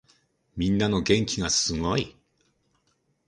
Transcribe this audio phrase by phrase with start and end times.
[0.57, 2.17] みんなの元気がすごい。